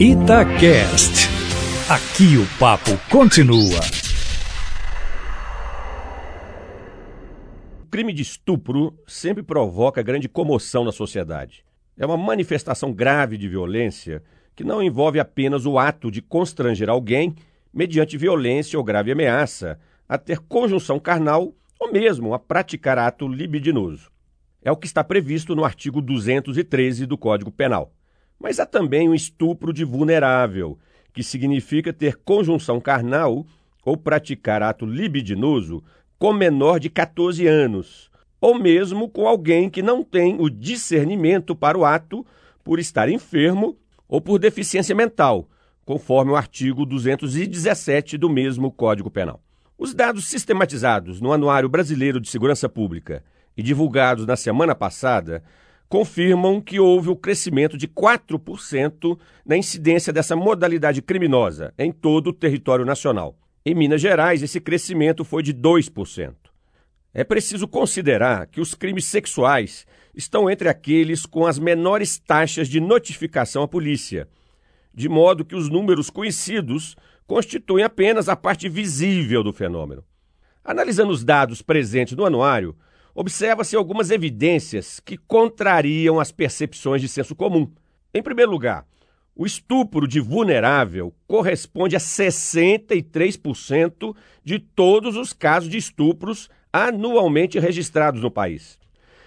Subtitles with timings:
[0.00, 1.28] Itacast.
[1.88, 3.78] Aqui o papo continua.
[7.80, 11.64] O crime de estupro sempre provoca grande comoção na sociedade.
[11.96, 14.20] É uma manifestação grave de violência
[14.56, 17.36] que não envolve apenas o ato de constranger alguém
[17.72, 19.78] mediante violência ou grave ameaça
[20.08, 24.10] a ter conjunção carnal ou mesmo a praticar ato libidinoso.
[24.60, 27.92] É o que está previsto no artigo 213 do Código Penal.
[28.38, 30.78] Mas há também o estupro de vulnerável,
[31.12, 33.46] que significa ter conjunção carnal
[33.84, 35.82] ou praticar ato libidinoso
[36.18, 38.10] com menor de 14 anos,
[38.40, 42.26] ou mesmo com alguém que não tem o discernimento para o ato
[42.62, 43.76] por estar enfermo
[44.08, 45.48] ou por deficiência mental,
[45.84, 49.40] conforme o artigo 217 do mesmo Código Penal.
[49.76, 53.22] Os dados sistematizados no Anuário Brasileiro de Segurança Pública
[53.56, 55.42] e divulgados na semana passada
[55.94, 59.16] confirmam que houve o crescimento de 4%
[59.46, 63.38] na incidência dessa modalidade criminosa em todo o território nacional.
[63.64, 66.34] Em Minas Gerais, esse crescimento foi de 2%.
[67.14, 72.80] É preciso considerar que os crimes sexuais estão entre aqueles com as menores taxas de
[72.80, 74.26] notificação à polícia,
[74.92, 80.02] de modo que os números conhecidos constituem apenas a parte visível do fenômeno.
[80.64, 82.74] Analisando os dados presentes no anuário,
[83.14, 87.70] observa-se algumas evidências que contrariam as percepções de senso comum.
[88.12, 88.86] Em primeiro lugar,
[89.36, 98.20] o estupro de vulnerável corresponde a 63% de todos os casos de estupros anualmente registrados
[98.20, 98.78] no país,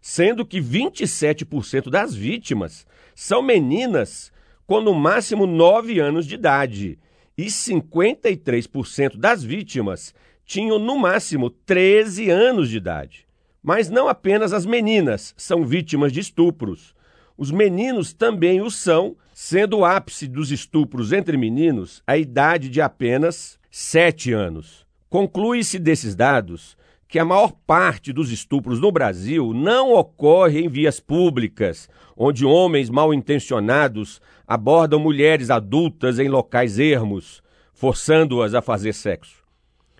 [0.00, 4.32] sendo que 27% das vítimas são meninas
[4.66, 6.98] com no máximo 9 anos de idade
[7.36, 10.14] e 53% das vítimas
[10.44, 13.29] tinham no máximo 13 anos de idade.
[13.62, 16.94] Mas não apenas as meninas são vítimas de estupros.
[17.36, 22.80] Os meninos também o são, sendo o ápice dos estupros entre meninos a idade de
[22.80, 24.86] apenas 7 anos.
[25.08, 31.00] Conclui-se desses dados que a maior parte dos estupros no Brasil não ocorre em vias
[31.00, 39.42] públicas, onde homens mal intencionados abordam mulheres adultas em locais ermos, forçando-as a fazer sexo.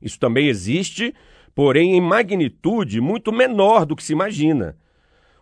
[0.00, 1.14] Isso também existe
[1.54, 4.76] porém em magnitude muito menor do que se imagina.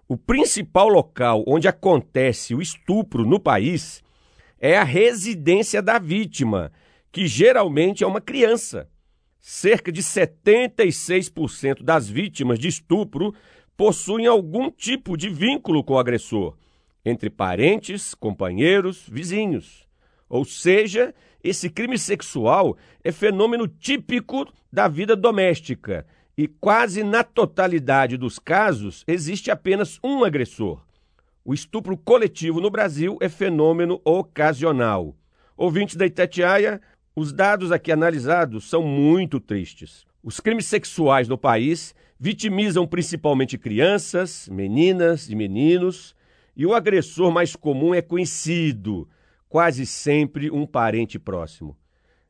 [0.06, 4.02] O principal local onde acontece o estupro no país
[4.60, 6.70] é a residência da vítima,
[7.10, 8.88] que geralmente é uma criança.
[9.40, 13.34] Cerca de 76% das vítimas de estupro
[13.76, 16.56] possuem algum tipo de vínculo com o agressor,
[17.04, 19.88] entre parentes, companheiros, vizinhos.
[20.32, 28.16] Ou seja, esse crime sexual é fenômeno típico da vida doméstica e quase na totalidade
[28.16, 30.82] dos casos existe apenas um agressor.
[31.44, 35.14] O estupro coletivo no Brasil é fenômeno ocasional.
[35.54, 36.80] Ouvintes da Itatiaia,
[37.14, 40.06] os dados aqui analisados são muito tristes.
[40.22, 46.16] Os crimes sexuais no país vitimizam principalmente crianças, meninas e meninos,
[46.56, 49.06] e o agressor mais comum é conhecido,
[49.52, 51.76] quase sempre um parente próximo.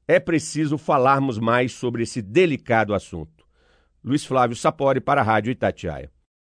[0.09, 3.47] É preciso falarmos mais sobre esse delicado assunto.
[4.03, 6.11] Luiz Flávio Sapori para a Rádio Itatiaia.